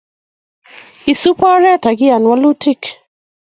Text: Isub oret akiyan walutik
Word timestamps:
Isub 1.11 1.37
oret 1.51 1.83
akiyan 1.91 2.27
walutik 2.29 2.83